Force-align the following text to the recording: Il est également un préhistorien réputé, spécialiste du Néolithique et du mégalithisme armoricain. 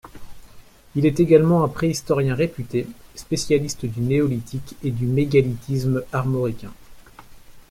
Il 0.95 1.05
est 1.05 1.19
également 1.19 1.63
un 1.63 1.67
préhistorien 1.67 2.33
réputé, 2.33 2.87
spécialiste 3.13 3.85
du 3.85 3.99
Néolithique 4.01 4.75
et 4.81 4.89
du 4.89 5.05
mégalithisme 5.05 6.01
armoricain. 6.11 6.73